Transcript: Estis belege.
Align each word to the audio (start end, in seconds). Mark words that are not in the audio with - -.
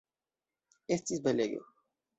Estis 0.97 1.23
belege. 1.29 1.65